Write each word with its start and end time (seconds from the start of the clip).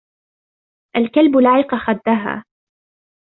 الكلب 0.97 1.37
لعق 1.37 1.75
خدها. 1.75 2.45